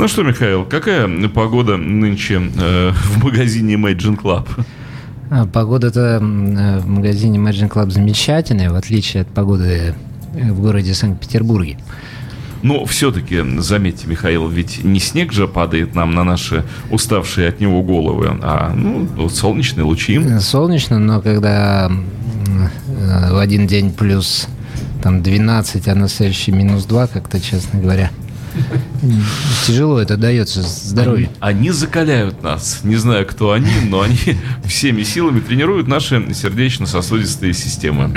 [0.00, 4.48] Ну что, Михаил, какая погода нынче э, в магазине Imagine Club?
[5.30, 9.94] А, Погода-то э, в магазине Imagine Club замечательная, в отличие от погоды
[10.34, 11.76] э, в городе Санкт-Петербурге.
[12.62, 17.82] Но все-таки, заметьте, Михаил, ведь не снег же падает нам на наши уставшие от него
[17.82, 20.18] головы, а ну, солнечные лучи.
[20.18, 21.92] Э, Солнечно, но когда
[23.30, 24.48] в один день плюс
[25.02, 28.10] там 12, а на следующий минус 2, как-то, честно говоря,
[29.66, 31.28] тяжело это дается здоровью.
[31.40, 32.80] Они закаляют нас.
[32.82, 34.18] Не знаю, кто они, но они
[34.64, 38.12] всеми силами тренируют наши сердечно-сосудистые системы.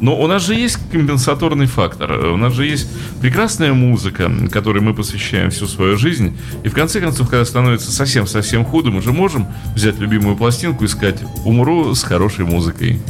[0.00, 2.12] Но у нас же есть компенсаторный фактор.
[2.26, 2.88] У нас же есть
[3.20, 6.36] прекрасная музыка, которой мы посвящаем всю свою жизнь.
[6.62, 10.88] И в конце концов, когда становится совсем-совсем худо, мы же можем взять любимую пластинку и
[10.88, 13.00] сказать «Умру с хорошей музыкой».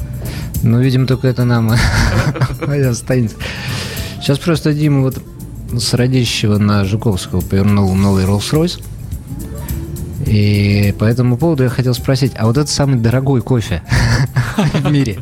[0.62, 1.72] Ну, видимо, только это нам
[2.60, 3.36] останется.
[4.20, 5.18] Сейчас просто Дима вот
[5.80, 8.82] с Радищева на Жуковского повернул новый Rolls-Royce.
[10.26, 13.82] И по этому поводу я хотел спросить, а вот это самый дорогой кофе
[14.56, 15.18] в мире,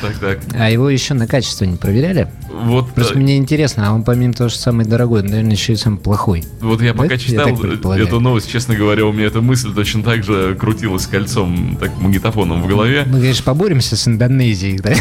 [0.00, 0.38] Так, так.
[0.54, 2.28] а его еще на качество не проверяли?
[2.50, 5.76] Вот, Просто э, мне интересно, а он помимо того, что самый дорогой, наверное, еще и
[5.76, 6.44] самый плохой.
[6.60, 8.06] вот я пока я читал предполагаю.
[8.06, 12.62] эту новость, честно говоря, у меня эта мысль точно так же крутилась кольцом, так, магнитофоном
[12.62, 13.04] в голове.
[13.06, 14.94] Мы, конечно, поборемся с Индонезией, да?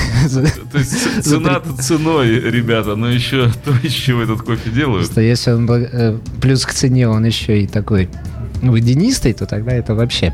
[0.71, 5.05] То есть ц- цена ценой, ребята, но еще то, из чего этот кофе делают.
[5.05, 8.09] Просто если он э, плюс к цене, он еще и такой
[8.61, 10.33] ну, водянистый, то тогда это вообще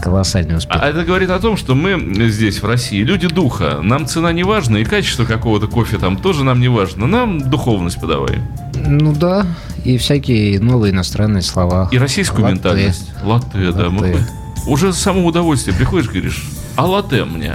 [0.00, 0.76] колоссальный успех.
[0.80, 3.80] А это говорит о том, что мы здесь, в России, люди духа.
[3.82, 7.06] Нам цена не важна, и качество какого-то кофе там тоже нам не важно.
[7.06, 8.38] Нам духовность подавай.
[8.86, 9.46] Ну да,
[9.84, 11.88] и всякие новые иностранные слова.
[11.92, 12.54] И российскую Латте.
[12.54, 13.10] ментальность.
[13.24, 13.88] Латте, да.
[13.90, 14.26] мы- Латте.
[14.66, 15.76] Уже само удовольствие.
[15.76, 16.44] Приходишь, говоришь,
[16.74, 17.54] а латте мне.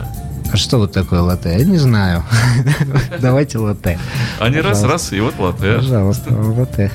[0.51, 1.49] А что вот такое латте?
[1.57, 2.23] Я не знаю.
[3.21, 3.99] Давайте латте.
[4.39, 4.69] Пожалуйста.
[4.69, 5.75] раз-раз, и вот латте.
[5.75, 6.91] Пожалуйста, латте.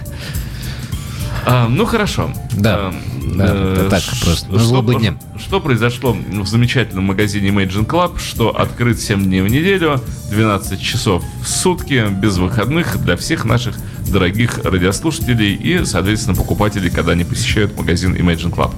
[1.46, 2.30] А, ну хорошо.
[2.56, 2.94] Да, А,
[3.36, 5.14] да, э, так просто, Что, дня.
[5.38, 10.00] что произошло в замечательном магазине Imagine Club, что открыт 7 дней в неделю,
[10.30, 13.76] 12 часов в сутки, без выходных для всех наших
[14.10, 18.72] дорогих радиослушателей и, соответственно, покупателей, когда они посещают магазин Imagine Club.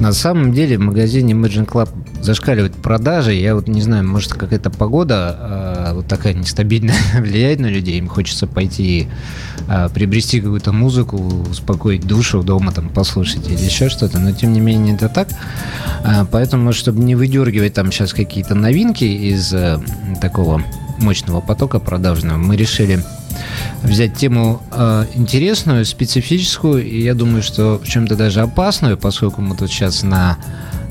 [0.00, 1.88] На самом деле в магазине Imagine Club
[2.22, 3.34] зашкаливают продажи.
[3.34, 7.98] Я вот не знаю, может какая-то погода а, вот такая нестабильная влияет на людей.
[7.98, 9.08] Им хочется пойти
[9.68, 11.16] а, приобрести какую-то музыку,
[11.50, 14.18] успокоить душу дома, там послушать или еще что-то.
[14.18, 15.28] Но тем не менее это так.
[16.04, 19.80] А, поэтому, чтобы не выдергивать там сейчас какие-то новинки из э,
[20.20, 20.62] такого
[20.98, 23.02] мощного потока продажного, мы решили
[23.82, 29.56] взять тему э, интересную, специфическую, и я думаю, что в чем-то даже опасную, поскольку мы
[29.56, 30.38] тут сейчас на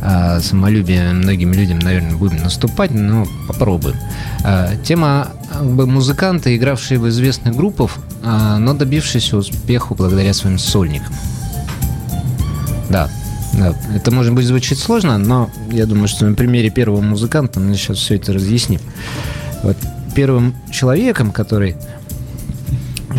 [0.02, 3.96] э, самолюбие многим людям, наверное, будем наступать, но попробуем.
[4.44, 10.59] Э, тема как бы, музыканты, игравшие в известных группах, э, но добившиеся успеху благодаря своим
[10.59, 11.13] сольникам.
[12.90, 13.09] Да,
[13.53, 17.75] да, это может быть звучит сложно, но я думаю, что на примере первого музыканта мы
[17.75, 18.80] сейчас все это разъясним.
[19.63, 19.78] Вот
[20.16, 21.75] первым человеком, который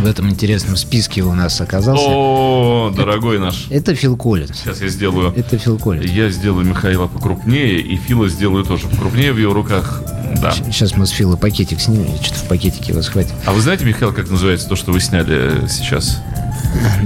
[0.02, 3.66] в этом интересном списке у нас оказался, О, дорогой наш.
[3.70, 4.58] это Фил Коллинз.
[4.58, 6.10] Сейчас я сделаю Это Фил Коллинз.
[6.10, 10.02] Я сделаю Михаила покрупнее, и Фила сделаю тоже покрупнее в его руках.
[10.40, 10.50] Да.
[10.52, 13.34] Сейчас мы с Фила пакетик снимем, что-то в пакетике его схватил.
[13.46, 16.20] А вы знаете, Михаил, как называется то, что вы сняли сейчас?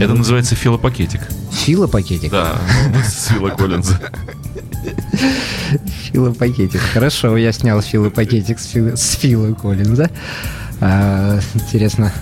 [0.00, 1.20] Это называется филопакетик.
[1.52, 2.30] Фила пакетик?
[2.30, 2.56] Да,
[2.92, 4.00] ну, с Фила Коллинза.
[6.04, 6.80] Фила пакетик.
[6.80, 10.10] Хорошо, я снял Фила пакетик с Фила, с Фила Коллинза.
[10.80, 12.12] А, интересно,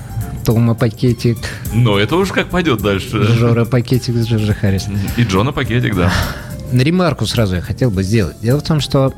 [0.45, 1.39] Тома пакетик,
[1.73, 3.23] Но это уж как пойдет дальше.
[3.25, 4.87] Жора пакетик с Джорджа Харрис.
[5.17, 6.13] И Джона пакетик, да.
[6.73, 8.37] Ремарку сразу я хотел бы сделать.
[8.43, 9.15] Дело в том, что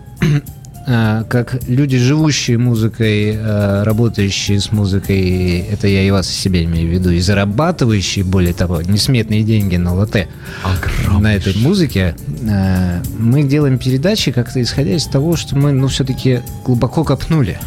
[0.87, 6.63] э, как люди, живущие музыкой, э, работающие с музыкой, это я и вас и себя
[6.65, 10.29] имею в виду, и зарабатывающие, более того, несметные деньги на латте,
[11.19, 12.15] на этой музыке,
[12.49, 17.59] э, мы делаем передачи как-то исходя из того, что мы, ну, все-таки глубоко копнули.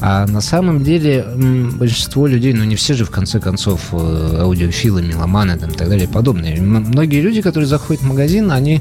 [0.00, 1.26] А на самом деле
[1.74, 5.88] большинство людей, ну не все же в конце концов э, аудиофилы, меломаны там, и так
[5.88, 6.60] далее и подобное.
[6.60, 8.80] Многие люди, которые заходят в магазин, они,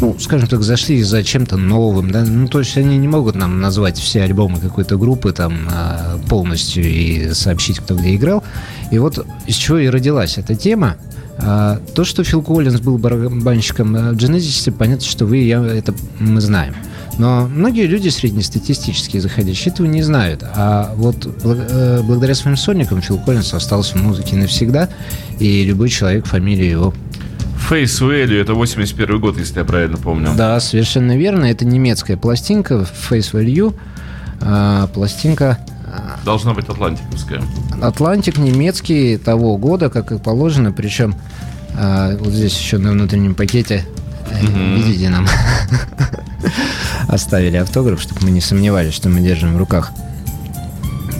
[0.00, 3.60] ну, скажем так, зашли за чем-то новым, да, ну то есть они не могут нам
[3.60, 8.44] назвать все альбомы какой-то группы там а, полностью и сообщить, кто где играл.
[8.92, 10.96] И вот из чего и родилась эта тема.
[11.36, 15.92] А, То, что Фил Коллинз был барабанщиком э, Genesis, понятно, что вы и я это
[16.20, 16.74] мы знаем.
[17.18, 20.42] Но многие люди среднестатистические заходящие этого не знают.
[20.42, 24.88] А вот э, благодаря своим сольникам Фил Коллинз остался в музыке навсегда,
[25.38, 26.94] и любой человек фамилию его.
[27.70, 30.30] Face Value, это 81 год, если я правильно помню.
[30.36, 31.46] Да, совершенно верно.
[31.46, 33.74] Это немецкая пластинка Face Value.
[34.40, 37.42] А, пластинка а, Должна быть атлантиковская.
[37.80, 41.14] Атлантик немецкий того года, как и положено, причем
[41.76, 43.84] А, вот здесь еще на внутреннем пакете,
[44.40, 45.26] видите, нам
[47.08, 49.92] оставили автограф, чтобы мы не сомневались, что мы держим в руках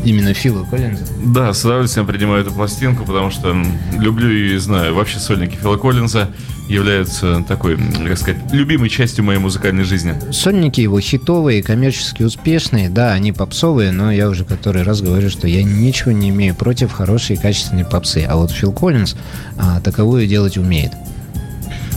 [0.04, 1.04] именно Фила Коллинза.
[1.24, 3.56] Да, с удовольствием принимаю эту пластинку, потому что
[3.98, 4.94] люблю ее и знаю.
[4.94, 6.30] Вообще сольники Фила Коллинза
[6.68, 10.14] являются такой, как сказать, любимой частью моей музыкальной жизни.
[10.30, 15.46] Сольники его хитовые, коммерчески успешные, да, они попсовые, но я уже который раз говорю, что
[15.46, 18.24] я ничего не имею против хорошей и качественной попсы.
[18.28, 19.16] А вот Фил Коллинз
[19.58, 20.92] а, таковую делать умеет.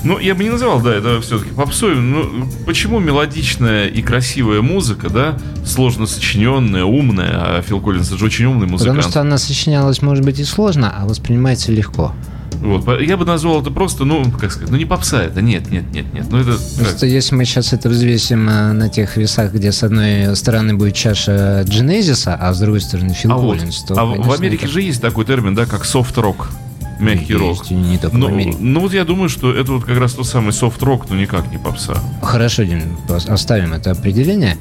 [0.03, 1.95] Ну, я бы не называл, да, это все-таки попсой.
[1.95, 8.45] Ну, почему мелодичная и красивая музыка, да, сложно сочиненная, умная, а Фил Коллинз же очень
[8.45, 8.97] умный музыкант.
[8.97, 12.13] Потому что она сочинялась, может быть, и сложно, а воспринимается легко.
[12.61, 15.91] Вот, я бы назвал это просто, ну, как сказать, ну не попса это, нет, нет,
[15.91, 16.25] нет, нет.
[16.31, 16.57] Ну это.
[16.79, 17.09] Просто как?
[17.09, 21.63] если мы сейчас это взвесим э, на тех весах, где с одной стороны будет чаша
[21.67, 23.93] Genesis, а с другой стороны Фил а Коллинз, вот, то.
[24.01, 24.73] А конечно, в Америке это...
[24.73, 26.49] же есть такой термин, да, как софт-рок
[26.99, 27.69] мягкий рок.
[27.69, 28.57] Не только ну, в Америке.
[28.59, 31.57] ну вот я думаю, что это вот как раз тот самый софт-рок, но никак не
[31.57, 31.95] попса.
[32.21, 32.81] Хорошо, Дим,
[33.27, 34.57] оставим это определение.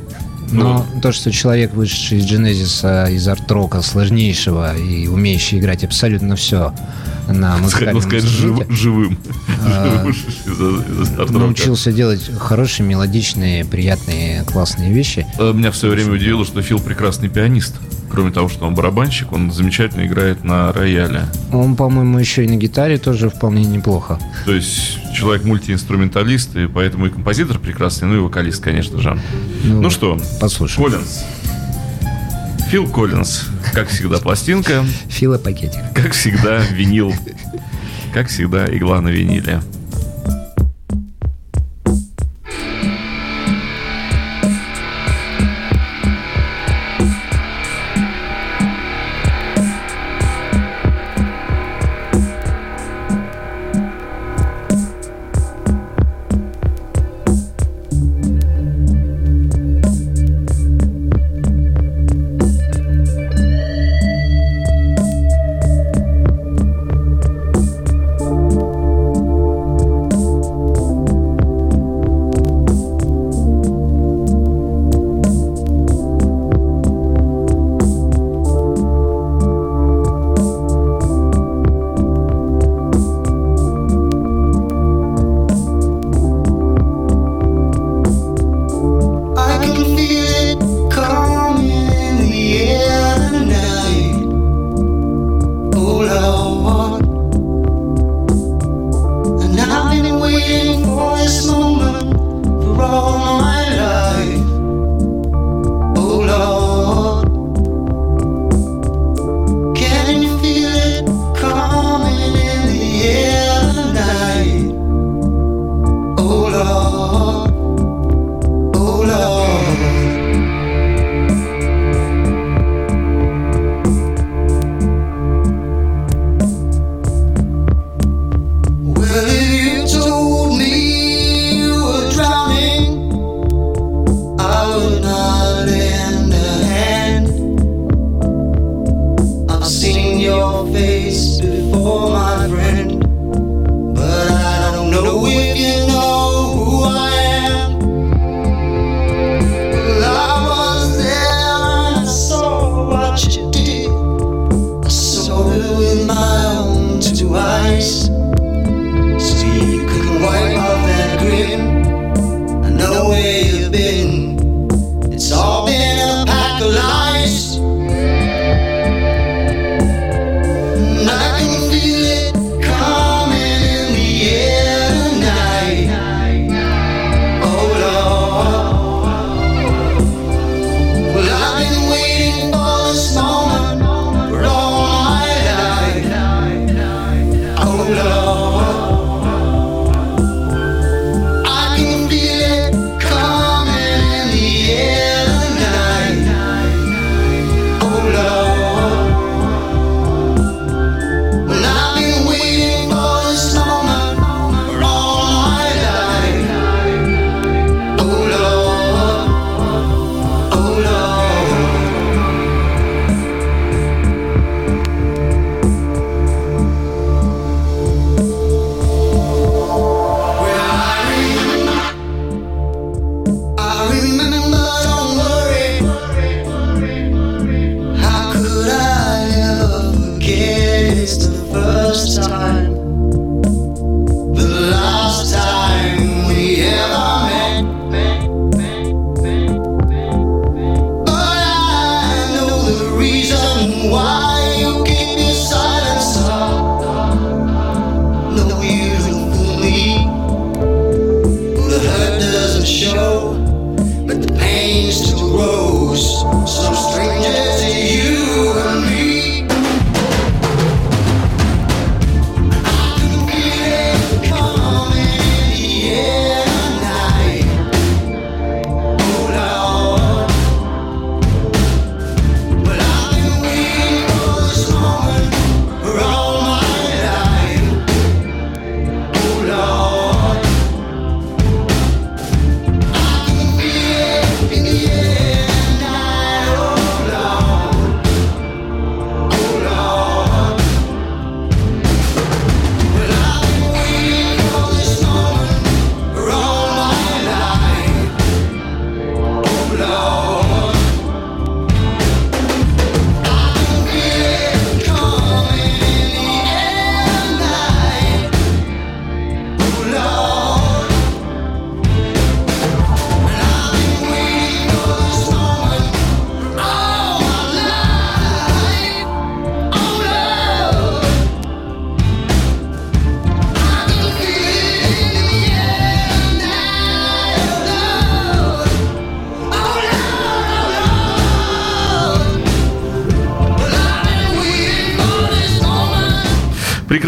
[0.53, 1.03] Но вот.
[1.03, 6.73] то, что человек, вышедший из Genesis, из арт-рока сложнейшего и умеющий играть абсолютно все
[7.29, 9.19] на музыкальном сказать, жив, живым.
[9.65, 10.07] А,
[11.31, 15.27] научился делать хорошие, мелодичные, приятные, классные вещи.
[15.39, 17.77] А, меня в свое время удивило, что Фил прекрасный пианист
[18.17, 21.27] кроме того, что он барабанщик, он замечательно играет на рояле.
[21.53, 24.19] Он, по-моему, еще и на гитаре тоже вполне неплохо.
[24.47, 29.21] То есть человек мультиинструменталист, и поэтому и композитор прекрасный, ну и вокалист, конечно же.
[29.65, 30.91] Ну, ну что, послушаем.
[30.91, 31.25] Коллинз.
[32.71, 34.83] Фил Коллинз, как всегда, пластинка.
[35.09, 35.83] Фила пакетик.
[35.95, 37.13] Как всегда, винил.
[38.15, 39.61] Как всегда, игла на виниле.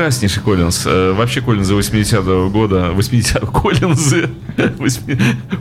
[0.08, 0.86] Прекраснейший Коллинз.
[0.86, 5.02] Э, вообще Коллинзы 80-го года, 80 Коллинзы, 8,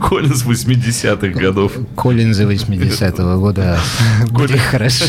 [0.00, 1.72] Коллинз 80-х годов.
[1.94, 3.78] Коллинзы 80-го года
[4.30, 5.04] были хороши.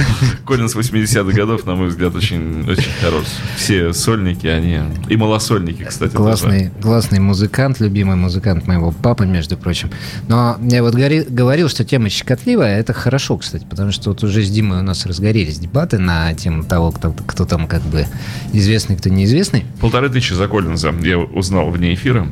[0.46, 3.24] Коллинз 80-х годов, на мой взгляд, очень, очень хорош.
[3.58, 4.80] Все сольники, они...
[5.10, 6.14] И малосольники, кстати.
[6.14, 9.90] Классный, классный музыкант, любимый музыкант моего папы, между прочим.
[10.28, 14.48] Но я вот говорил, что тема щекотливая, это хорошо, кстати, потому что вот уже с
[14.48, 18.06] Димой у нас разгорелись дебаты на тему того, кто, кто там как бы
[18.54, 19.64] известный, кто неизвестный.
[19.80, 22.26] Полторы тысячи за Коллинза я узнал вне эфира.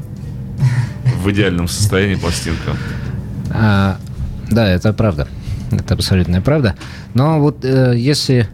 [1.23, 2.77] В идеальном состоянии пластинка.
[3.51, 3.99] А,
[4.51, 5.29] да, это правда.
[5.71, 6.77] Это абсолютная правда.
[7.15, 8.49] Но вот э, если...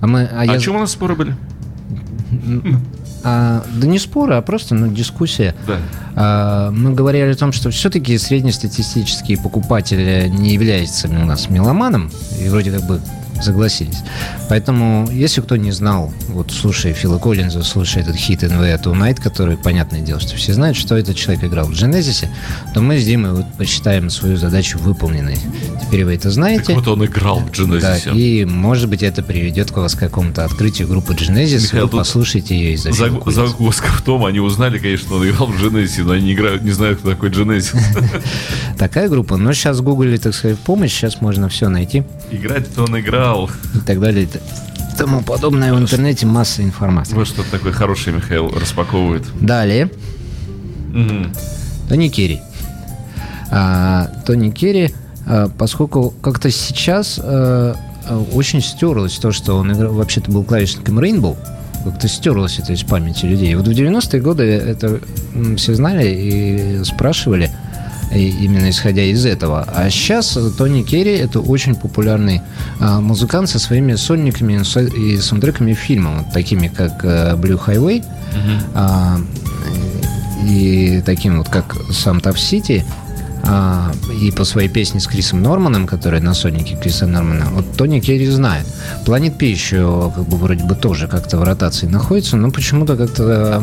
[0.00, 0.52] А, мы, а, а я...
[0.52, 1.36] о чем у нас споры были?
[3.24, 5.54] А, да не споры, а просто ну, дискуссия.
[5.66, 5.78] Да.
[6.16, 12.10] А, мы говорили о том, что все-таки среднестатистический покупатель не является у нас меломаном,
[12.40, 13.00] и вроде как бы
[13.42, 13.98] согласились.
[14.48, 19.56] Поэтому, если кто не знал, вот слушая Фила Коллинза, слушая этот хит NV Tonight, который,
[19.56, 22.26] понятное дело, что все знают, что этот человек играл в Genesis,
[22.74, 25.38] то мы с Димой вот посчитаем свою задачу выполненной.
[25.82, 26.64] Теперь вы это знаете.
[26.64, 27.80] Так вот он играл в Genesis.
[27.80, 31.98] Да, и, может быть, это приведет к вас к какому-то открытию группы Genesis, Михаил, вы
[31.98, 36.12] послушайте ее из-за Заг- Загвоздка в том, они узнали, конечно, он играл в Genesis, но
[36.12, 37.76] они не, играют, не знают, кто такой Genesis.
[38.78, 39.36] Такая группа.
[39.36, 42.04] Но сейчас гуглили, так сказать, помощь, сейчас можно все найти.
[42.30, 43.50] Играть-то он играл играл.
[43.74, 44.24] И так далее.
[44.24, 47.14] И тому подобное в интернете масса информации.
[47.14, 49.24] Вот что такой хороший Михаил распаковывает.
[49.40, 49.90] Далее.
[50.94, 51.26] Угу.
[51.88, 52.40] Тони Керри.
[53.50, 54.94] А, Тони Керри,
[55.26, 57.74] а, поскольку как-то сейчас а,
[58.32, 61.36] очень стерлось то, что он играл, вообще-то был клавишником Rainbow,
[61.84, 63.54] как-то стерлось это из памяти людей.
[63.54, 65.00] Вот в 90-е годы это
[65.56, 67.50] все знали и спрашивали–
[68.18, 69.66] именно исходя из этого.
[69.66, 72.42] А сейчас Тони Керри это очень популярный
[72.80, 74.60] а, музыкант со своими сольниками
[74.96, 78.04] и саундтреками фильмов, такими как э, Blue Highway
[78.74, 79.18] а,
[80.44, 82.84] и таким вот как сам Tough City
[83.44, 88.00] а, и по своей песне с Крисом Норманом, которая на сольнике Криса Нормана, вот Тони
[88.00, 88.66] Керри знает.
[89.04, 93.62] Планет Пи еще как бы вроде бы тоже как-то в ротации находится, но почему-то как-то,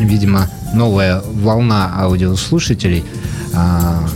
[0.00, 3.04] видимо, новая волна аудиослушателей–
[3.54, 4.06] а,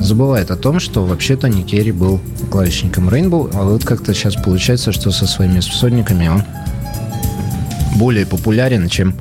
[0.00, 2.20] забывает о том, что вообще-то Никери был
[2.50, 6.42] клавишником Rainbow, а вот как-то сейчас получается, что со своими сольниками он
[7.96, 9.14] более популярен, чем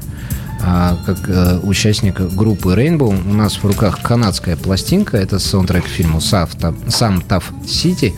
[0.61, 3.07] а, как а, участник группы Rainbow.
[3.07, 8.13] У нас в руках канадская пластинка, это саундтрек к фильму «Сам Tough City».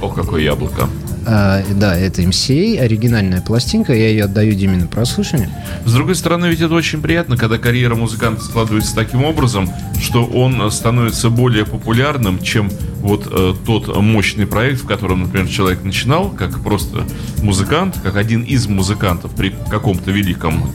[0.00, 0.88] Ох, какое яблоко.
[1.30, 5.50] А, да, это MCA, оригинальная пластинка, я ее отдаю Диме на прослушивание.
[5.84, 9.68] С другой стороны, ведь это очень приятно, когда карьера музыканта складывается таким образом,
[10.00, 12.70] что он становится более популярным, чем
[13.00, 17.04] вот э, тот мощный проект, в котором, например, человек начинал, как просто
[17.42, 20.72] музыкант, как один из музыкантов при каком-то великом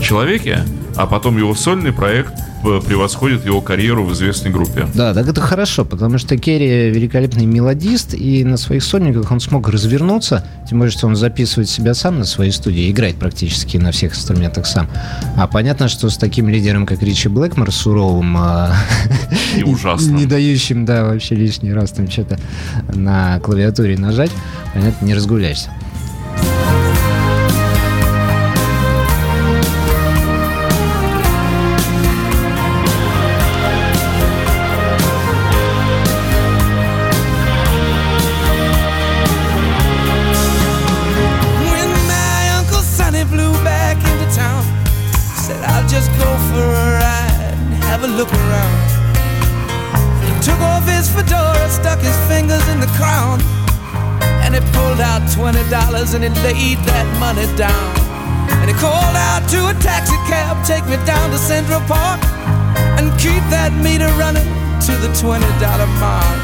[0.00, 0.64] человеке,
[0.96, 4.86] а потом его сольный проект превосходит его карьеру в известной группе.
[4.94, 9.68] Да, так это хорошо, потому что Керри великолепный мелодист, и на своих сольниках он смог
[9.68, 14.12] развернуться, тем более, что он записывает себя сам на своей студии, играет практически на всех
[14.12, 14.88] инструментах сам.
[15.36, 18.74] А понятно, что с таким лидером, как Ричи Блэкмор, суровым а,
[19.56, 22.38] и ужасным, не дающим, да, вообще лишний раз там что-то
[22.94, 24.30] на клавиатуре нажать,
[24.74, 25.70] понятно, не разгуляешься.
[56.00, 57.92] Dollars and he laid that money down.
[58.60, 62.20] And he called out to a taxi cab, take me down to Central Park
[62.96, 64.48] and keep that meter running
[64.86, 65.40] to the $20
[66.00, 66.40] mark.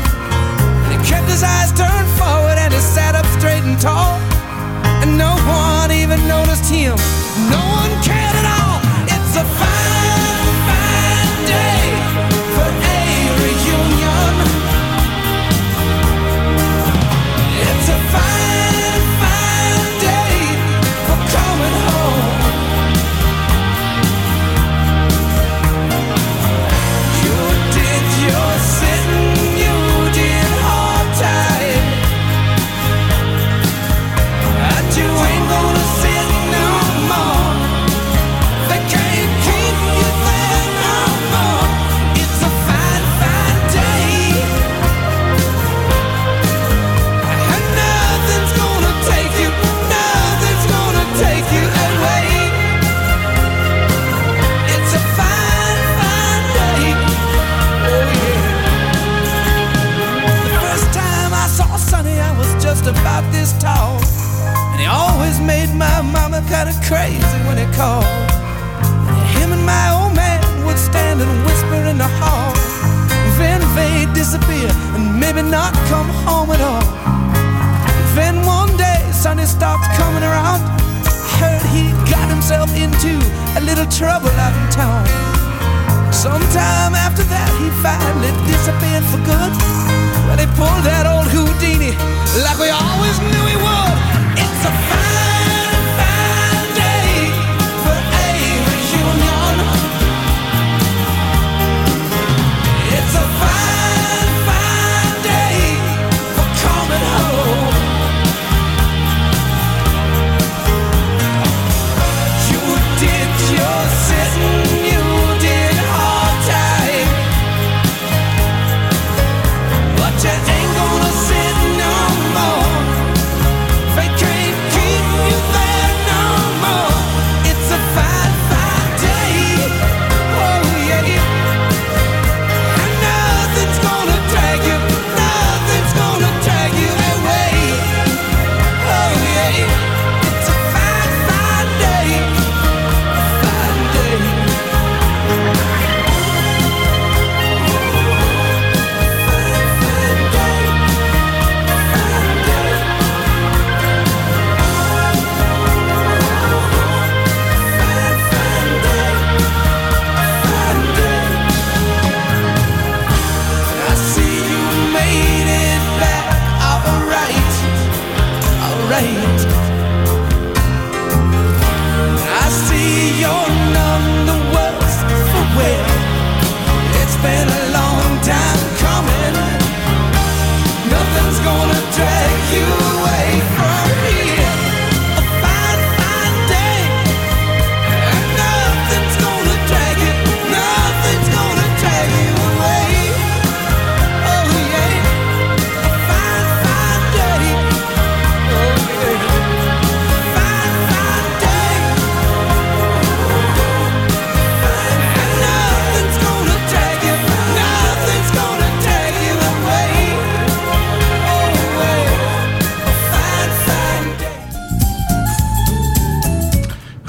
[0.84, 4.20] And he kept his eyes turned forward and he sat up straight and tall.
[5.00, 6.96] And no one even noticed him,
[7.48, 8.78] no one cared at all.
[9.08, 9.85] It's a fine,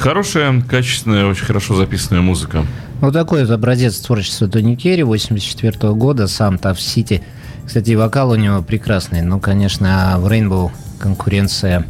[0.08, 2.66] Хорошая, качественная, очень хорошо записанная музыка.
[3.02, 7.22] Вот такой образец творчества Тони Керри 84 года, сам Tough City.
[7.66, 11.86] Кстати, вокал у него прекрасный, но, конечно, в Rainbow конкуренция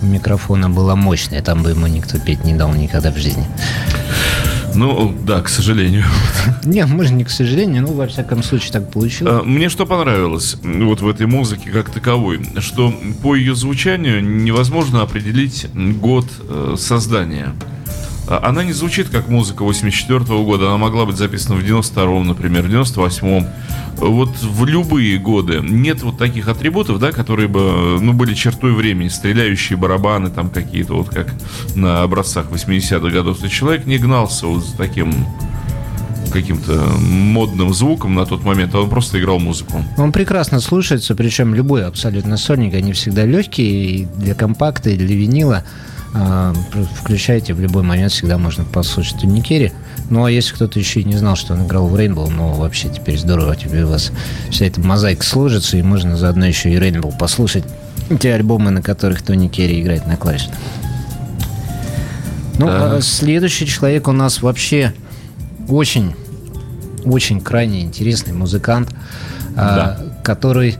[0.00, 3.46] микрофона была мощная, там бы ему никто петь не дал никогда в жизни.
[4.76, 6.04] Ну, да, к сожалению.
[6.64, 9.40] Не, может, не к сожалению, ну, во всяком случае, так получилось.
[9.40, 15.02] А, Мне что понравилось вот в этой музыке как таковой, что по ее звучанию невозможно
[15.02, 17.54] определить год э, создания.
[18.28, 22.64] А Она не звучит как музыка 84 года, она могла быть записана в 92-м, например,
[22.64, 23.46] в 98-м.
[23.96, 29.08] Вот в любые годы нет вот таких атрибутов, да, которые бы, ну, были чертой времени,
[29.08, 31.32] стреляющие барабаны там какие-то, вот как
[31.74, 33.38] на образцах 80-х годов.
[33.38, 35.12] То человек не гнался вот за таким
[36.32, 39.82] каким-то модным звуком на тот момент, а он просто играл музыку.
[39.96, 45.16] Он прекрасно слушается, причем любой абсолютно сольник, они всегда легкие и для компакта, и для
[45.16, 45.64] винила.
[46.18, 46.54] А,
[46.94, 49.72] Включайте, в любой момент всегда можно послушать Тони Керри.
[50.08, 52.88] Ну, а если кто-то еще и не знал, что он играл в Рейнбоу, ну, вообще
[52.88, 54.12] теперь здорово, тебе у вас
[54.50, 57.64] вся эта мозаика сложится, и можно заодно еще и Рейнбоу послушать.
[58.20, 60.52] Те альбомы, на которых Тони Керри играет на клавишах.
[62.58, 62.96] Ну, Да.
[62.96, 64.94] а следующий человек у нас вообще
[65.68, 66.14] очень,
[67.04, 68.88] очень крайне интересный музыкант,
[69.56, 70.76] а, который,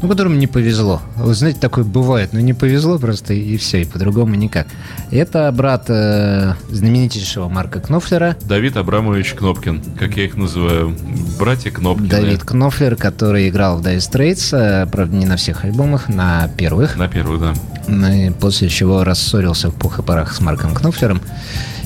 [0.00, 1.02] ну, которому не повезло.
[1.16, 4.68] Вы знаете, такое бывает, но не повезло просто и все, и по-другому никак.
[5.10, 10.94] Это брат э, знаменитейшего Марка Кнофлера, Давид Абрамович Кнопкин, как я их называю,
[11.38, 12.08] братья Кнопкины.
[12.08, 16.96] Давид Кнофлер, который играл в Dire Straits, э, правда, не на всех альбомах, на первых.
[16.96, 17.54] На первую, да.
[17.88, 21.20] Ну, и после чего рассорился в пух и парах с Марком Кнофлером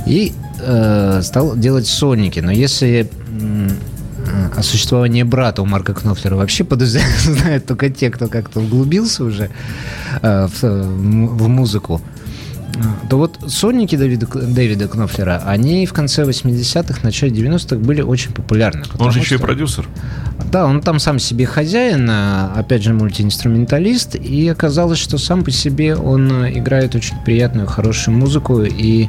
[0.07, 2.40] и э, стал делать сольники.
[2.40, 3.09] Но если
[4.56, 9.50] о существовании брата у Марка Кнофлера вообще подозревают только те, кто как-то углубился уже
[10.22, 12.00] э, в, в музыку,
[12.74, 18.32] э, то вот сольники Давида, Дэвида Кнофлера, они в конце 80-х, начале 90-х были очень
[18.32, 18.84] популярны.
[18.98, 19.88] Он же еще и что- продюсер.
[20.50, 25.50] Да, он там сам себе хозяин, а, опять же мультиинструменталист, и оказалось, что сам по
[25.50, 29.08] себе он играет очень приятную, хорошую музыку, и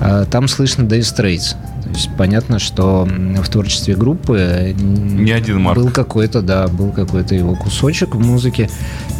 [0.00, 1.56] э, там слышно Dire Straits.
[1.88, 5.78] То есть понятно, что в творчестве группы не один Марк.
[5.78, 8.68] был какой-то, да, был какой-то его кусочек в музыке,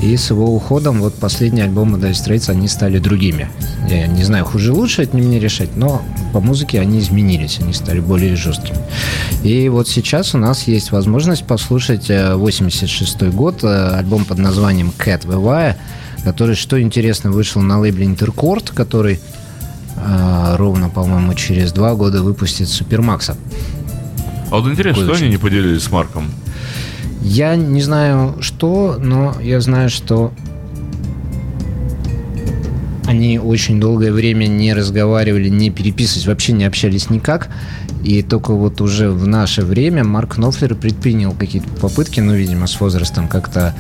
[0.02, 3.48] и с его уходом вот последние альбомы Dire Straits, они стали другими.
[3.88, 6.02] Я не знаю, хуже лучше, это не мне решать, но
[6.34, 8.78] по музыке они изменились, они стали более жесткими.
[9.42, 14.92] И вот сейчас у нас есть возможность послушать 86 э, год, э, альбом под названием
[14.98, 15.76] Cat Vivaya,
[16.24, 19.20] который, что интересно, вышел на лейбле Интеркорд, который
[19.96, 23.36] э, ровно, по-моему, через два года выпустит Супермакса.
[24.50, 26.30] А вот интересно, что они не поделились с Марком?
[27.22, 30.32] Я не знаю, что, но я знаю, что
[33.08, 37.48] они очень долгое время не разговаривали, не переписывались, вообще не общались никак.
[38.04, 42.78] И только вот уже в наше время Марк Нофлер предпринял какие-то попытки, ну, видимо, с
[42.78, 43.74] возрастом как-то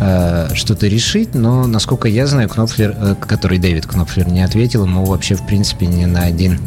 [0.00, 5.04] э, что-то решить, но, насколько я знаю, Кнопфлер, э, который Дэвид Кнопфлер не ответил ему
[5.04, 6.58] вообще, в принципе, ни на один...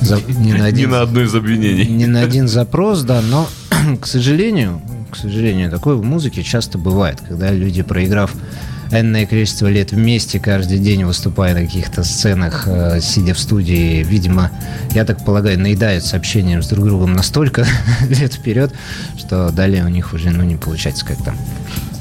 [0.00, 1.84] За, ни, на один ни на одно из обвинений.
[1.84, 3.46] Ни на один запрос, да, но,
[4.00, 8.32] к сожалению, к сожалению, такое в музыке часто бывает, когда люди, проиграв
[8.92, 14.50] энное количество лет вместе, каждый день выступая на каких-то сценах, э, сидя в студии, видимо,
[14.92, 17.66] я так полагаю, наедаются общением с друг другом настолько
[18.08, 18.72] лет вперед,
[19.18, 21.34] что далее у них уже ну, не получается как-то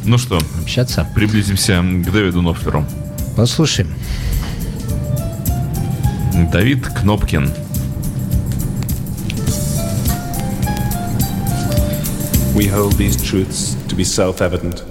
[0.04, 1.08] ну что, общаться.
[1.13, 2.86] Приблизимся к Дэвиду Нофлеру.
[3.36, 3.93] Послушаем.
[6.51, 7.51] Давид Кнопкин.
[12.56, 14.90] We hold these truths to be self-evident.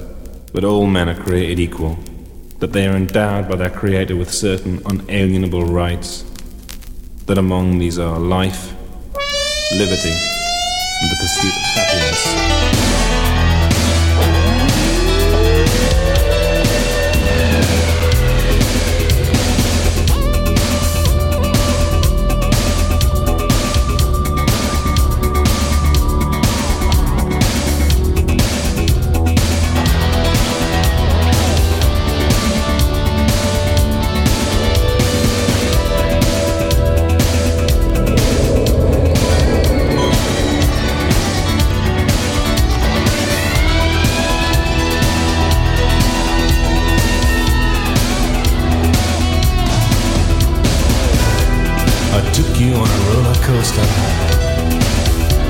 [0.52, 1.96] But all men are created equal,
[2.58, 6.24] that they are endowed by their Creator with certain unalienable rights,
[7.26, 8.72] that among these are life,
[9.72, 12.69] liberty, and the pursuit of happiness.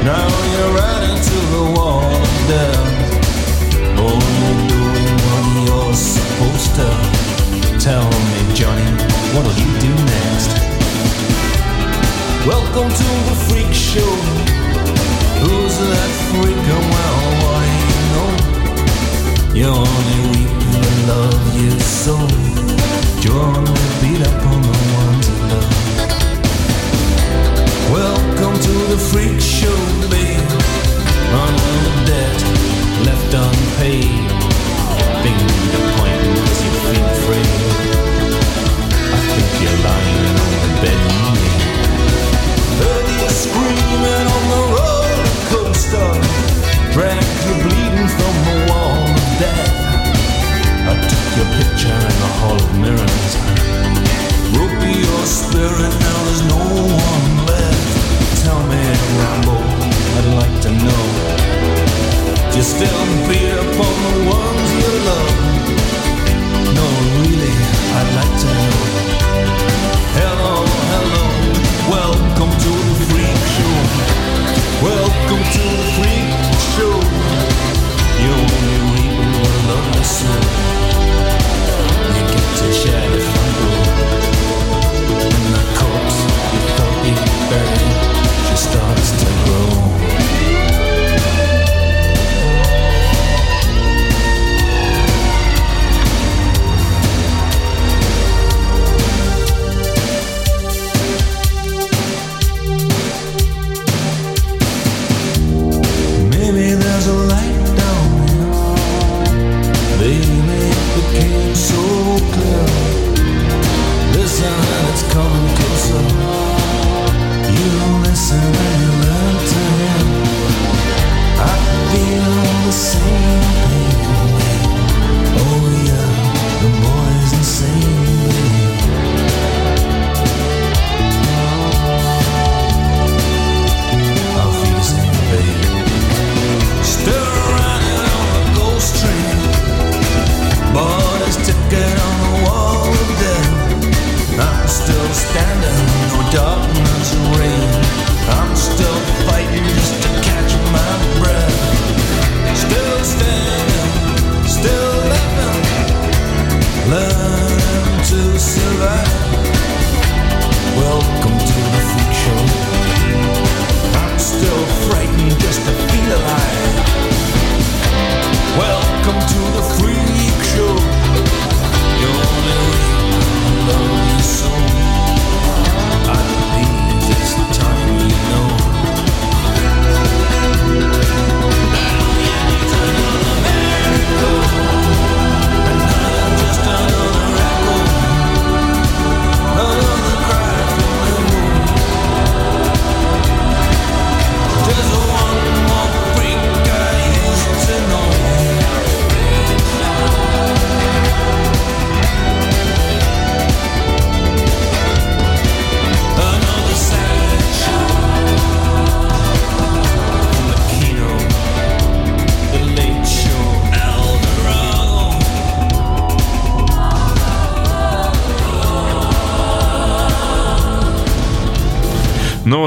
[0.03, 0.40] Now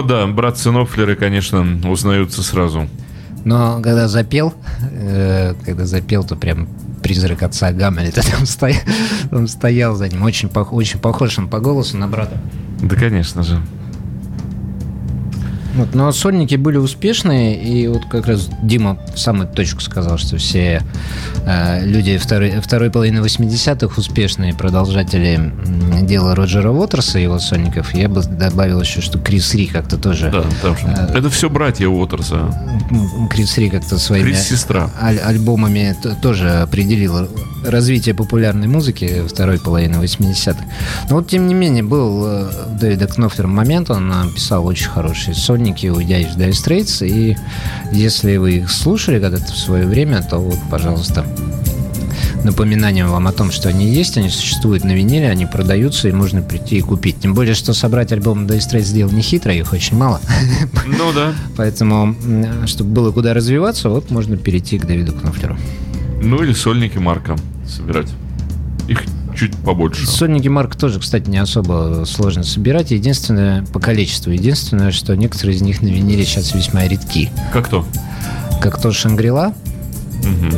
[0.03, 2.87] да, братцы Нофлеры, конечно, узнаются сразу.
[3.45, 4.53] Но когда запел,
[4.91, 6.67] э, когда запел, то прям
[7.01, 8.81] призрак отца Гамлета там, стоял,
[9.31, 10.23] он стоял за ним.
[10.23, 12.37] Очень, пох- очень похож он по голосу на брата.
[12.81, 13.59] Да, конечно же.
[15.75, 20.37] Вот, но сольники были успешные, и вот как раз Дима в самую точку сказал, что
[20.37, 20.83] все
[21.45, 25.51] э, люди второй, второй половины 80-х успешные продолжатели
[26.03, 27.93] дела Роджера Уотерса и его сольников.
[27.95, 30.29] Я бы добавил еще, что Крис Ри как-то тоже...
[30.29, 30.85] Да, там же.
[31.13, 32.53] Это все братья Уотерса.
[33.31, 34.91] Крис Ри как-то своими Крис сестра.
[35.01, 37.27] аль- альбомами тоже определил
[37.65, 40.59] развитие популярной музыки второй половины 80-х.
[41.09, 45.33] Но вот, тем не менее, был э, у Дэвида Кнофлера момент, он написал очень хорошие
[45.33, 47.37] сольники, уйдя из Dire Straits, и
[47.91, 51.25] если вы их слушали когда-то в свое время, то вот, пожалуйста,
[52.43, 56.41] напоминанием вам о том, что они есть, они существуют на виниле, они продаются, и можно
[56.41, 57.19] прийти и купить.
[57.21, 60.19] Тем более, что собрать альбом Dire Straits сделал не хитро, их очень мало.
[60.85, 61.33] Ну да.
[61.55, 62.15] Поэтому,
[62.65, 65.57] чтобы было куда развиваться, вот можно перейти к Дэвиду Кнофлеру.
[66.21, 67.35] Ну или сольники Марка
[67.67, 68.09] собирать.
[68.87, 69.01] Их
[69.35, 70.05] чуть побольше.
[70.07, 72.91] Сольники Марк тоже, кстати, не особо сложно собирать.
[72.91, 77.31] Единственное, по количеству, единственное, что некоторые из них на виниле сейчас весьма редки.
[77.51, 77.85] Как то?
[78.61, 79.53] Как то Шангрила.
[80.23, 80.53] Мгм.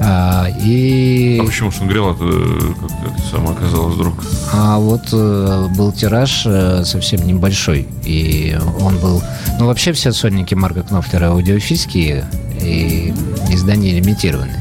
[0.00, 4.14] а, и А почему Шангрила как это само оказалось вдруг?
[4.52, 7.88] а вот э, был тираж э, совсем небольшой.
[8.04, 9.20] И он был...
[9.58, 12.26] Ну, вообще все сольники Марка Кнофлера аудиофильские
[12.62, 13.12] и
[13.50, 14.60] издания лимитированные.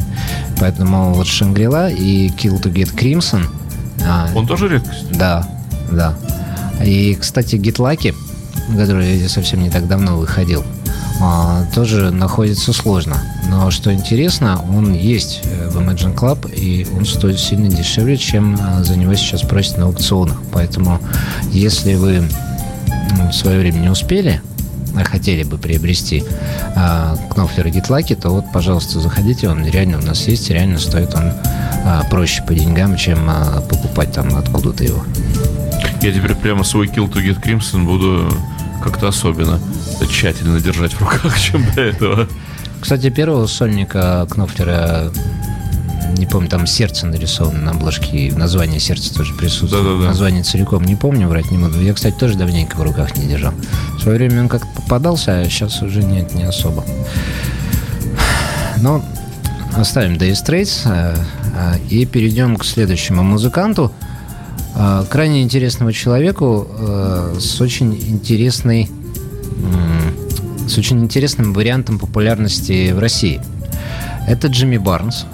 [0.60, 3.46] Поэтому вот Шангрила и Kill to Get Crimson...
[4.06, 5.12] а, Он тоже редкость?
[5.12, 5.48] Да,
[5.92, 6.16] да.
[6.84, 8.14] И, кстати, Гитлаки,
[8.76, 10.64] который совсем не так давно выходил,
[11.22, 13.18] а, тоже находится сложно.
[13.50, 18.58] Но что интересно, он есть э, в Imagine Club, и он стоит сильно дешевле, чем
[18.62, 20.38] а, за него сейчас просят на аукционах.
[20.52, 21.00] Поэтому,
[21.52, 22.24] если вы
[23.30, 24.47] в свое время не успели, а
[25.04, 26.24] хотели бы приобрести
[26.76, 31.14] а, Кнофлер и Гитлаки, то вот, пожалуйста, заходите, он реально у нас есть, реально стоит
[31.16, 31.32] он
[31.86, 35.04] а, проще по деньгам, чем а, покупать там откуда-то его.
[36.02, 38.30] Я теперь прямо свой Kill to Get Crimson буду
[38.84, 39.60] как-то особенно
[40.10, 42.28] тщательно держать в руках, чем до этого.
[42.80, 45.12] Кстати, первого сольника Кнофлера,
[46.18, 49.84] не помню, там сердце нарисовано на обложке, и в названии сердце тоже присутствует.
[49.84, 50.08] Да-да-да.
[50.08, 51.82] Название целиком не помню, врать не буду.
[51.82, 53.54] Я, кстати, тоже давненько в руках не держал.
[53.98, 56.84] В свое время он как-то попадался, а сейчас уже нет, не особо.
[58.82, 59.04] Но
[59.76, 61.16] оставим Dire Straits э,
[61.56, 63.92] э, и перейдем к следующему музыканту.
[64.76, 66.68] Э, Крайне интересному человеку
[67.40, 68.90] с очень интересной
[70.68, 73.40] с очень интересным вариантом популярности в России.
[74.28, 75.26] Это Джимми Барнс.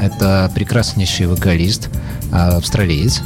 [0.00, 1.88] Это прекраснейший вокалист,
[2.32, 3.22] э, австралиец,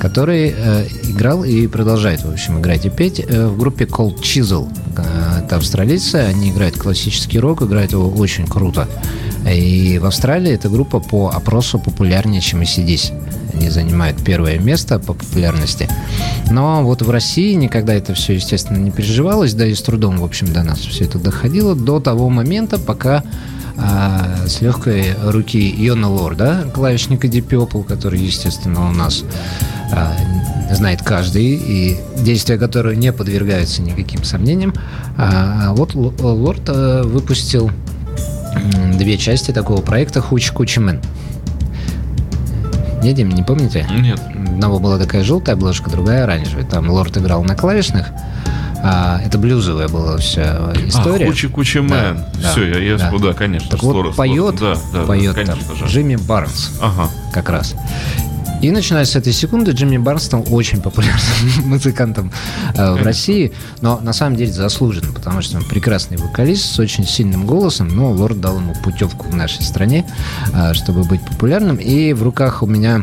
[0.00, 4.68] который э, играл и продолжает, в общем, играть и петь э, в группе Cold Chisel.
[4.96, 8.88] Э, Это австралийцы, они играют классический рок, играют его очень круто.
[9.48, 13.12] И в Австралии эта группа по опросу популярнее, чем ACDC.
[13.54, 15.88] Они занимают первое место по популярности.
[16.50, 20.24] Но вот в России никогда это все, естественно, не переживалось, да и с трудом, в
[20.24, 23.22] общем, до нас все это доходило до того момента, пока
[23.78, 29.24] а, с легкой руки Йона Лорда, клавишника Deep Purple, который, естественно, у нас
[29.92, 30.12] а,
[30.72, 34.74] знает каждый, и действия которого не подвергаются никаким сомнениям.
[35.16, 37.70] А вот Л- Лорд а, выпустил
[38.98, 41.00] две части такого проекта Hoochie Coochie Men.
[43.02, 43.84] Не, Дим, не помните?
[43.90, 44.20] Нет.
[44.62, 46.64] одного была такая желтая обложка, другая оранжевая.
[46.64, 48.08] Там Лорд играл на клавишных.
[48.82, 51.26] А, это блюзовая была вся история.
[51.26, 52.24] А, Hoochie Coochie Men.
[52.42, 53.12] Да, Все, я, я да.
[53.16, 53.70] да, конечно.
[53.70, 54.56] Так вот, с Лордом поет.
[54.56, 55.92] Да, да, поет да, там конечно же.
[55.92, 57.08] Джимми Барнс Ага.
[57.32, 57.74] как раз.
[58.60, 61.20] И начиная с этой секунды Джимми Барнс стал очень популярным
[61.64, 62.32] музыкантом
[62.76, 67.04] э, в России, но на самом деле заслуженно, потому что он прекрасный вокалист с очень
[67.04, 70.06] сильным голосом, но Лорд дал ему путевку в нашей стране,
[70.54, 71.76] э, чтобы быть популярным.
[71.76, 73.02] И в руках у меня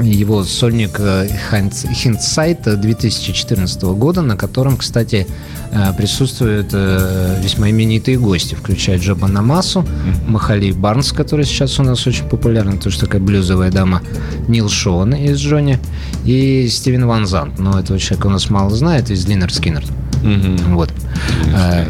[0.00, 5.26] его сольник э, Хиндсайт 2014 года, на котором, кстати,
[5.72, 9.84] э, присутствуют э, весьма именитые гости, включая Джо Банамасу,
[10.26, 14.02] Махали Барнс, который сейчас у нас очень популярный, тоже такая блюзовая дама,
[14.48, 15.78] Нил Шон из Джонни
[16.24, 17.58] и Стивен Ван Зант.
[17.58, 19.84] Но этого человека у нас мало знает, из Линнер Скиннер.
[20.22, 20.74] Мгм.
[20.74, 20.92] Вот.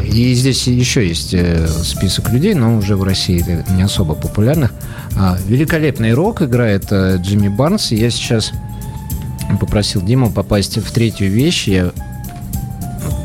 [0.05, 3.43] И здесь еще есть э, список людей, но уже в России
[3.75, 4.71] не особо популярных.
[5.21, 7.91] А, Великолепный рок играет э, Джимми Барнс.
[7.91, 8.53] Я сейчас
[9.59, 11.67] попросил Диму попасть в третью вещь.
[11.67, 11.91] Я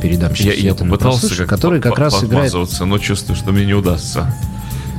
[0.02, 3.64] передам сейчас Я, я попытался прослушивание, как который как раз играет но чувствую, что мне
[3.64, 4.35] не удастся.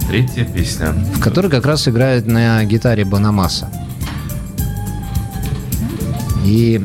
[0.08, 0.94] Третья песня.
[0.94, 3.70] в который как раз играет на гитаре Банамаса.
[6.46, 6.82] И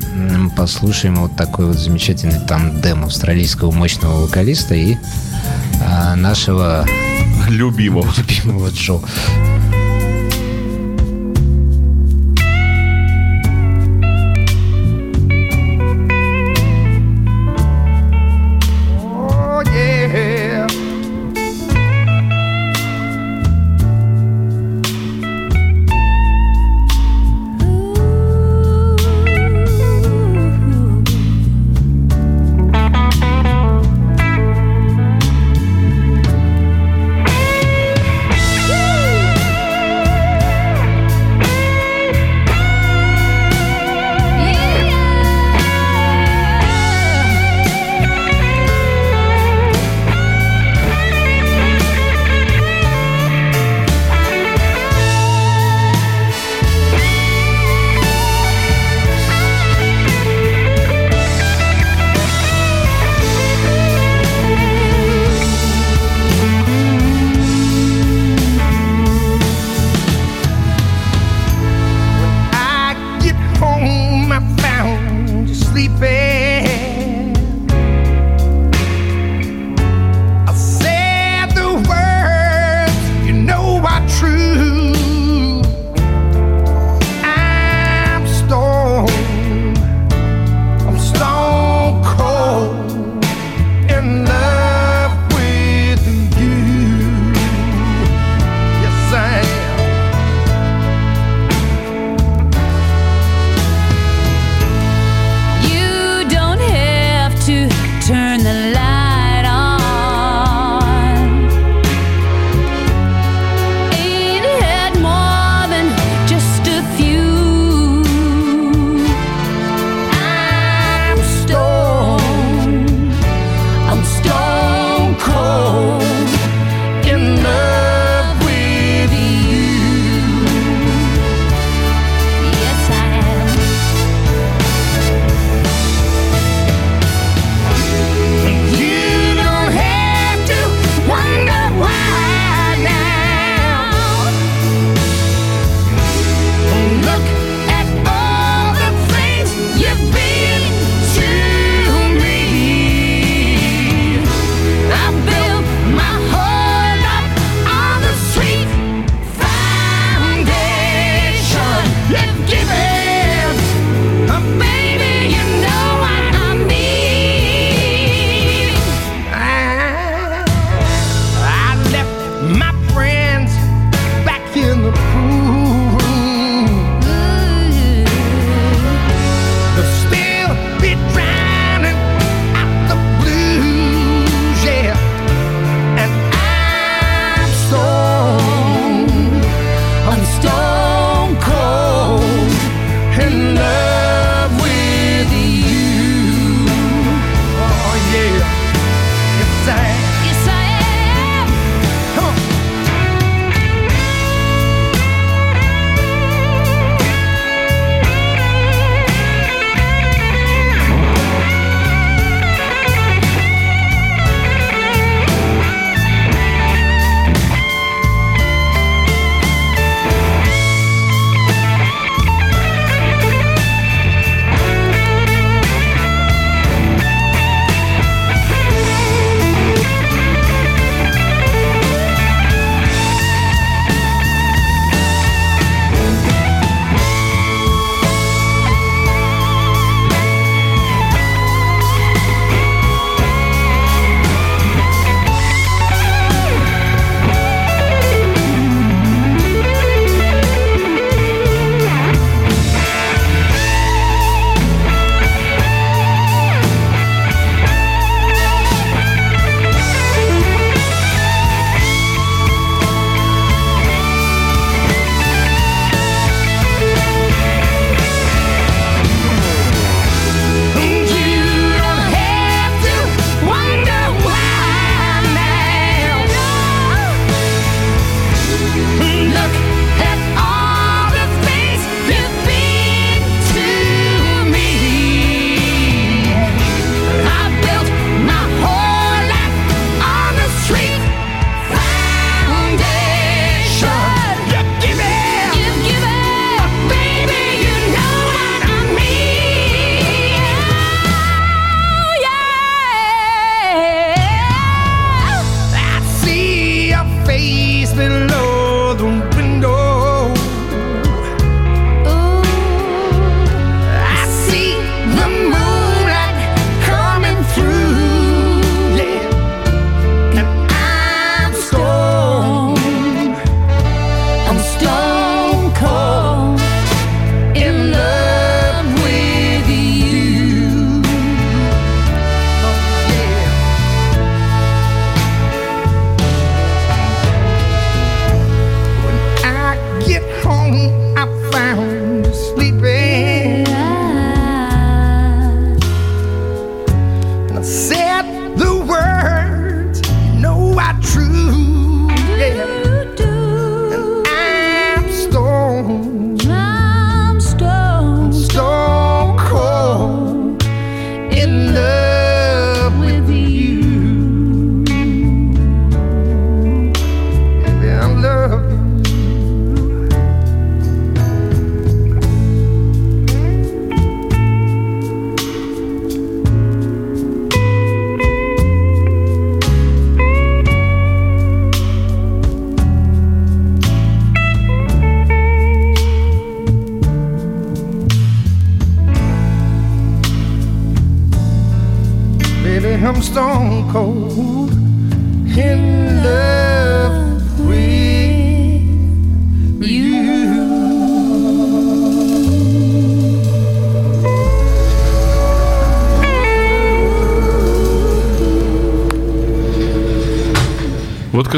[0.57, 4.97] послушаем вот такой вот замечательный тандем австралийского мощного вокалиста и
[5.87, 6.85] а, нашего
[7.49, 8.09] Любимого.
[8.17, 9.01] любимого Джо.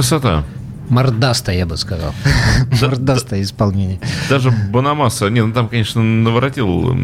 [0.03, 0.43] Красота.
[0.89, 2.13] Мордасто, я бы сказал.
[2.83, 4.01] Мордастое исполнение.
[4.29, 6.97] Даже Бонамасса, не, ну там, конечно, наворотил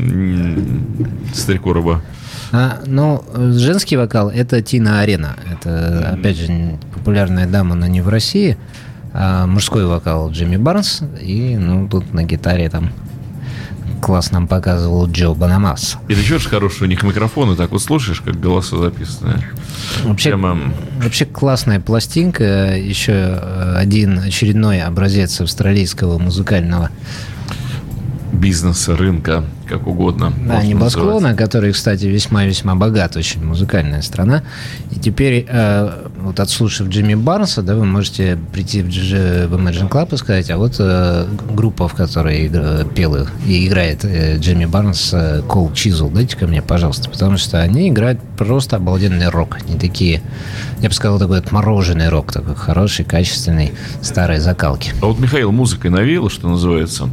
[1.33, 2.03] старику рыба.
[2.51, 5.37] А, ну, женский вокал это Тина Арена.
[5.49, 8.59] Это, опять же, популярная дама, но не в России.
[9.13, 11.03] А мужской вокал Джимми Барнс.
[11.21, 12.91] И, ну, тут на гитаре там
[14.09, 15.99] класс нам показывал Джо Бонамасса.
[16.09, 19.43] И ты чего ж хороший у них микрофон, и так вот слушаешь, как голоса записаны.
[20.03, 22.75] Вообще, Прямо- вообще классная пластинка.
[22.75, 26.89] Еще э, один очередной образец австралийского музыкального
[28.33, 30.33] Бизнеса, рынка, как угодно.
[30.47, 34.43] Да, небосклона, который, кстати, весьма-весьма богат, очень музыкальная страна.
[34.91, 39.89] И теперь, э, вот отслушав Джимми Барнса, да, вы можете прийти в, Dj- в Imagine
[39.89, 42.51] Club и сказать, а вот э, группа, в которой
[42.95, 47.37] пел их и играет э, Джимми Барнс, э, Cole Chisel, дайте ко мне, пожалуйста, потому
[47.37, 49.59] что они играют просто обалденный рок.
[49.67, 50.21] Они такие,
[50.81, 54.93] я бы сказал, такой отмороженный рок, такой хороший, качественный, старой закалки.
[55.01, 57.09] А вот Михаил музыкой навеял, что называется.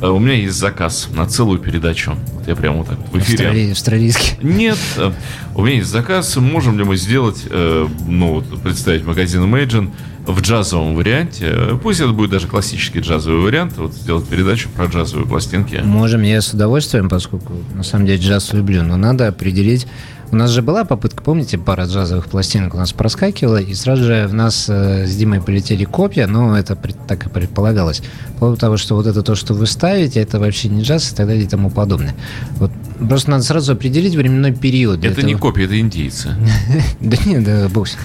[0.00, 2.14] А У меня есть заказ на целую передачу.
[2.34, 3.44] Вот я прямо вот так в эфире.
[3.48, 4.32] Австрали- австралийский.
[4.42, 5.12] Нет, э,
[5.54, 6.36] у меня есть заказ.
[6.36, 9.90] Можем ли мы сделать, э, ну, вот, представить магазин Imagine
[10.26, 11.46] в джазовом варианте?
[11.50, 13.74] Э, Пусть это будет даже классический джазовый вариант.
[13.78, 15.80] Вот сделать передачу про джазовые пластинки.
[15.84, 19.86] Можем, я с удовольствием, поскольку на самом деле джаз люблю, но надо определить.
[20.34, 24.26] У нас же была попытка, помните, пара джазовых пластинок у нас проскакивала, и сразу же
[24.26, 28.02] в нас э, с Димой полетели копья, но это пред- так и предполагалось.
[28.32, 31.14] По поводу того, что вот это то, что вы ставите, это вообще не джаз и
[31.14, 32.16] так далее и тому подобное.
[32.56, 32.72] Вот
[33.08, 35.04] просто надо сразу определить временной период.
[35.04, 35.50] Это не этого.
[35.50, 36.30] копии, это индейцы.
[37.00, 37.98] Да нет, да бог ним.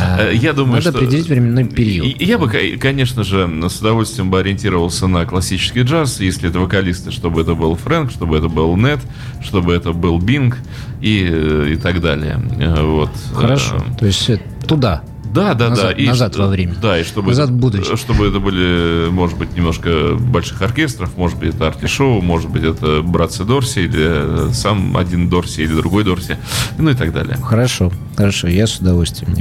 [0.00, 2.06] А, Э, Я думаю, Надо определить временной период.
[2.06, 6.60] И- Я бы, ко- конечно же, с удовольствием бы ориентировался на классический джаз, если это
[6.60, 9.00] вокалисты, чтобы это был Фрэнк, чтобы это был Нет,
[9.42, 10.56] чтобы это был Бинг
[11.02, 12.40] и, э, и так далее.
[12.58, 13.10] Э, Вот.
[13.34, 13.76] Хорошо.
[13.76, 14.30] Э, То есть
[14.66, 15.02] туда.
[15.34, 16.04] Да, да, Назад- да.
[16.04, 16.76] назад ш- во времени.
[16.82, 17.96] Да, и чтобы, Назад в будущее.
[17.96, 23.00] чтобы это были, может быть, немножко больших оркестров, может быть, это арти-шоу, может быть, это
[23.02, 26.36] братцы Дорси, или сам один Дорси, или другой Дорси,
[26.76, 27.38] ну и так далее.
[27.42, 29.34] Хорошо, хорошо, я с удовольствием.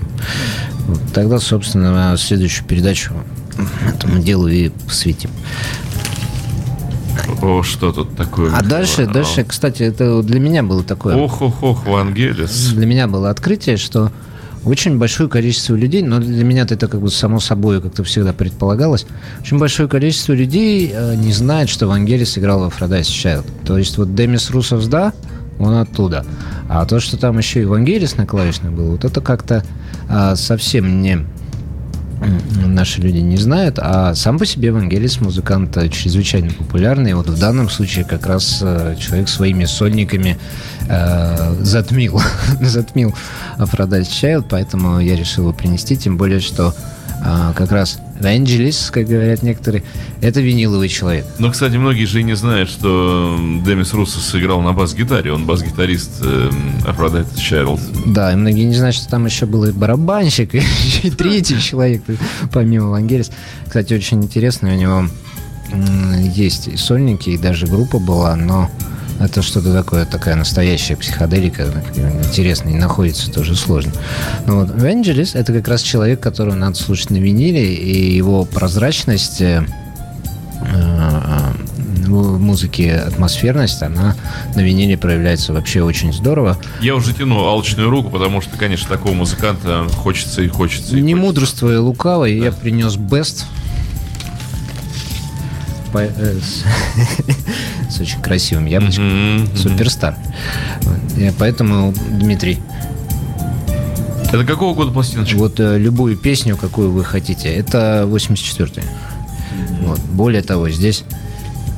[1.13, 3.13] Тогда, собственно, следующую передачу
[3.85, 5.29] этому делу и посвятим.
[7.41, 8.53] О, что тут такое?
[8.53, 9.07] А дальше, О.
[9.07, 11.15] дальше, кстати, это для меня было такое.
[11.15, 12.69] Ох, ох, ох, Вангелис.
[12.73, 14.11] Для меня было открытие, что
[14.63, 19.07] очень большое количество людей, но для меня это как бы само собой как-то всегда предполагалось,
[19.41, 23.45] очень большое количество людей э, не знает, что Вангелис играл во Aphrodite Child.
[23.65, 25.13] То есть вот Демис Русов, да,
[25.59, 26.25] он оттуда.
[26.69, 29.63] А то, что там еще и Вангелис на клавишной был, вот это как-то
[30.09, 31.25] а, совсем не
[32.21, 37.13] наши люди не знают, а сам по себе Вангелис музыкант э, чрезвычайно популярный.
[37.13, 40.37] Вот в данном случае как раз э, человек своими сольниками
[40.87, 42.21] э, затмил,
[42.61, 43.15] затмил
[43.57, 46.75] Aphrodite Child, поэтому я решил его принести, тем более, что
[47.23, 49.83] э, как раз Вангелис, как говорят некоторые,
[50.21, 51.25] это виниловый человек.
[51.39, 55.31] Но, кстати, многие же и не знают, что Демис Руссос сыграл на бас-гитаре.
[55.33, 56.49] Он бас-гитарист э,
[56.85, 57.79] Aphrodite Child.
[58.13, 60.55] Да, и многие не знают, что там еще был и барабанщик,
[61.03, 62.03] и третий человек,
[62.51, 63.31] помимо Вангелис.
[63.65, 65.07] Кстати, очень интересно, у него
[66.35, 68.69] есть и сольники, и даже группа была, но
[69.23, 73.91] это что-то такое, такая настоящая психоделика, интересно, и находится тоже сложно.
[74.47, 79.41] Но вот Вангелис— это как раз человек, которого надо слушать на виниле, и его прозрачность
[79.41, 79.63] э,
[80.61, 81.51] э,
[82.07, 84.15] в музыке атмосферность, она
[84.55, 86.57] на виниле проявляется вообще очень здорово.
[86.81, 90.97] Я уже тяну алчную руку, потому что, конечно, такого музыканта хочется и хочется.
[90.97, 91.25] И Не хочется.
[91.25, 93.45] мудрствуя лукаво, я принес бест.
[97.91, 99.35] С, очень красивым яблочком.
[99.43, 99.57] Мгм.
[99.57, 100.15] Суперстар.
[100.83, 101.17] Вот.
[101.17, 102.59] Я Поэтому, Дмитрий,
[104.31, 105.35] Это какого года пластиночка?
[105.37, 108.83] вот э, любую песню, какую вы хотите, это 84-й.
[109.85, 109.99] Вот.
[109.99, 111.03] Более того, здесь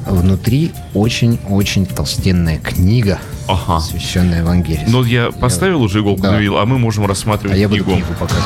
[0.05, 3.75] внутри очень-очень толстенная книга, Ага.
[3.77, 4.83] посвященная Евангелию.
[4.87, 6.31] Ну, я поставил уже иголку Да.
[6.33, 7.99] на вил, а мы можем а рассматривать я буду книгу.
[8.01, 8.45] книгу показывать.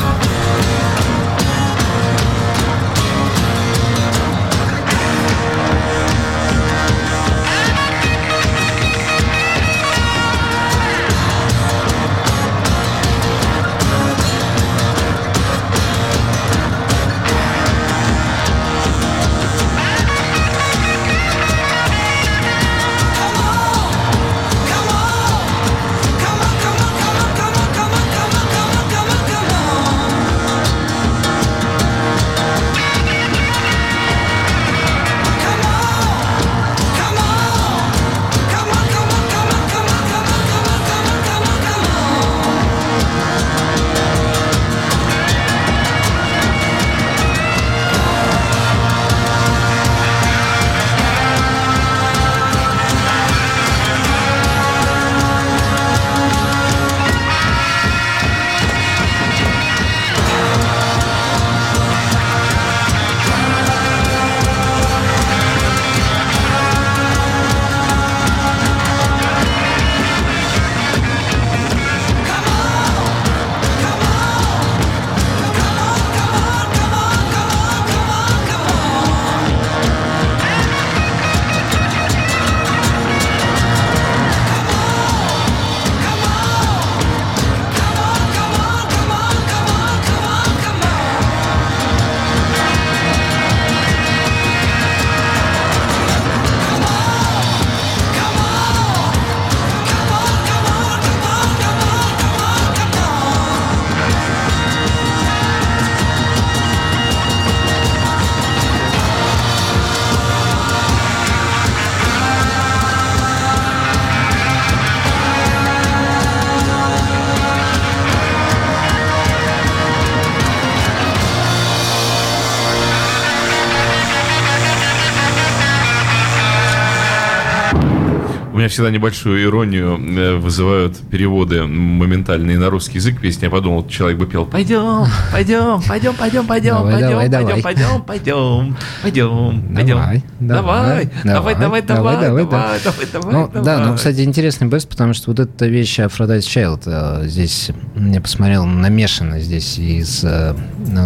[128.77, 133.45] Всегда небольшую иронию э, вызывают переводы моментальные на русский язык песни.
[133.45, 139.75] Я подумал, человек бы пел «Пойдем, пойдем, пойдем, пойдем, пойдем, пойдем, пойдем, пойдем, пойдем, пойдем,
[139.75, 139.97] пойдем».
[140.39, 145.15] Давай, давай, давай, давай, давай, давай, давай, давай, Ну, да, ну, кстати, интересный бест, потому
[145.15, 150.55] что вот эта вещь Aphrodite Child э, здесь, я посмотрел, намешана здесь из э,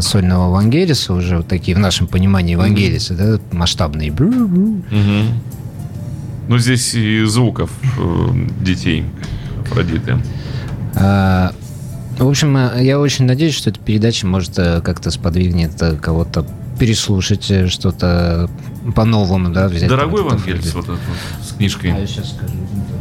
[0.01, 4.11] сольного Вангелиса, уже вот такие в нашем понимании Вангелисы, да, масштабные.
[6.51, 8.27] Ну, здесь и звуков э,
[8.59, 9.05] детей
[9.61, 10.17] Афродиты.
[10.95, 11.53] А,
[12.17, 16.45] В общем, э, я очень надеюсь, что эта передача может э, как-то сподвигнет кого-то
[16.77, 18.49] переслушать что-то
[18.93, 19.87] по-новому, да, взять.
[19.87, 21.93] Дорогой Вангельс, вот этот вот, с книжкой.
[21.93, 22.53] А я сейчас скажу.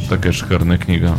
[0.08, 1.18] Такая шикарная книга.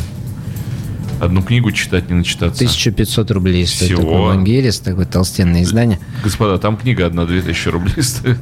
[1.22, 2.64] Одну книгу читать не начитаться.
[2.64, 4.02] 1500 рублей стоит Всего?
[4.02, 6.00] такой Вангелис, такое толстенное издание.
[6.24, 8.40] Господа, там книга одна 2000 рублей стоит.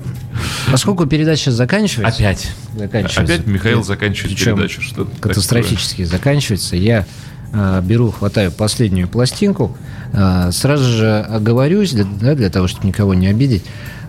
[0.71, 2.21] Поскольку передача заканчивается...
[2.23, 2.49] Опять.
[2.77, 3.21] Заканчивается.
[3.21, 4.81] Опять Михаил заканчивает Причем передачу.
[4.81, 6.77] Что Катастрофически заканчивается.
[6.77, 7.05] Я
[7.51, 9.75] э, беру, хватаю последнюю пластинку,
[10.13, 13.65] э, сразу же оговорюсь, да, для того, чтобы никого не обидеть.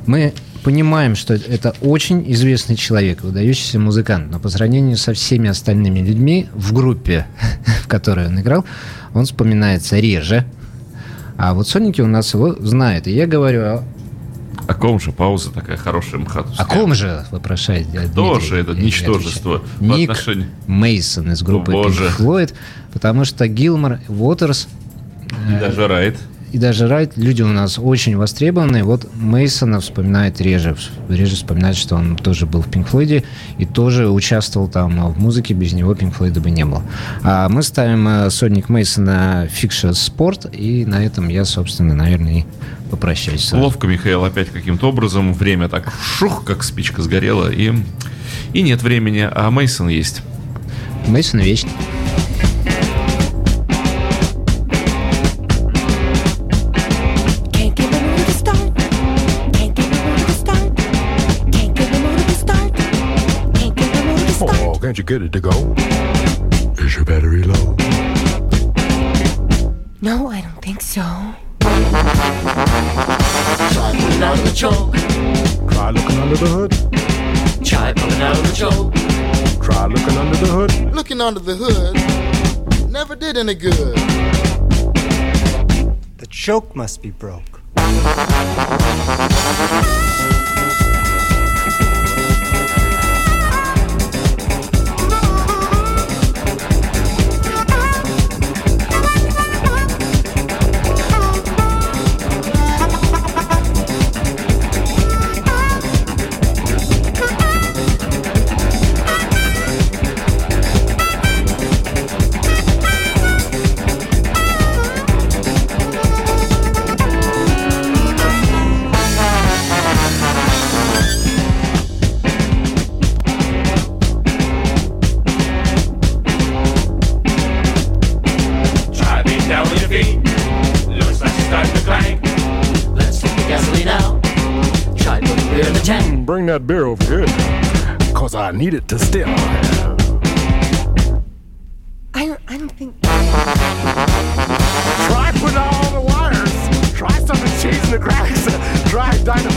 [0.07, 0.33] Мы
[0.63, 6.49] понимаем, что это очень известный человек, выдающийся музыкант, но по сравнению со всеми остальными людьми
[6.55, 7.27] в группе,
[7.85, 8.65] в которой он играл,
[9.15, 10.45] он вспоминается реже.
[11.37, 13.07] А вот сольники у нас его знают.
[13.07, 13.85] И я говорю о,
[14.69, 16.67] О ком же пауза такая хорошая МХАТовская?
[16.67, 18.15] о ком же, вопрошает Дмитрий.
[18.15, 22.05] Тоже это Я ничтожество Ник отношению- Мейсон из группы О, боже.
[22.09, 22.55] Pink Floyd,
[22.93, 24.69] потому что Гилмор, Уотерс
[25.49, 26.19] И даже Райт.
[26.53, 28.83] И даже Райт, люди у нас очень востребованные.
[28.83, 30.77] Вот Мейсона вспоминает реже.
[31.09, 33.23] Реже вспоминает, что он тоже был в Пинк Флойде
[33.59, 35.55] и тоже участвовал там в музыке.
[35.55, 36.83] Без него Пинк Флойда бы не было.
[37.23, 42.45] А мы ставим э, сольник Мейсона Фикша Спорт, и на этом я, собственно, наверное, и
[42.91, 43.45] попрощаюсь.
[43.45, 43.63] сразу.
[43.63, 45.33] Ловко Михаил опять каким-то образом.
[45.33, 47.51] Время так шух, как спичка сгорела.
[47.51, 47.73] И,
[48.53, 50.23] и нет времени, а Мейсон есть.
[51.07, 51.73] Мейсон вечный.
[65.11, 65.75] Get it to go?
[66.79, 67.75] Is your battery low?
[70.01, 71.03] No, I don't think so.
[71.59, 71.75] Try
[73.99, 74.95] pulling out of the choke.
[75.73, 76.71] Try looking under the hood.
[77.67, 78.95] Try pulling out of the choke.
[79.61, 80.95] Try looking under the hood.
[80.95, 81.97] Looking under the hood
[82.89, 83.97] never did any good.
[86.19, 87.61] The choke must be broke.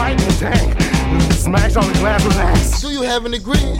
[0.03, 1.31] Try the tank.
[1.31, 2.81] Smash all the glass with axe.
[2.81, 3.77] Do you have any grease?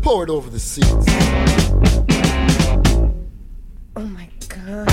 [0.00, 1.04] Pour it over the seats.
[3.94, 4.88] Oh my god.